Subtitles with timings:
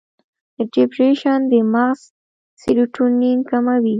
[0.55, 2.01] د ډیپریشن د مغز
[2.61, 3.89] سیروټونین کموي.